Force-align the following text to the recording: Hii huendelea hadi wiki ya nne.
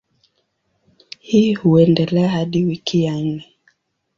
Hii 1.19 1.53
huendelea 1.53 2.29
hadi 2.29 2.63
wiki 2.65 3.03
ya 3.03 3.17
nne. 3.21 3.45